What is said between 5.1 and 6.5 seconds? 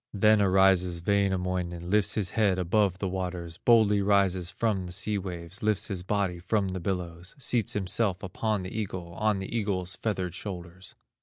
waves, Lifts his body